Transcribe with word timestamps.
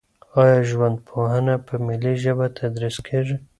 آیا 0.41 0.59
ژوندپوهنه 0.69 1.55
په 1.67 1.73
ملي 1.87 2.13
ژبه 2.23 2.45
تدریس 2.59 2.97
کیږي؟ 3.07 3.37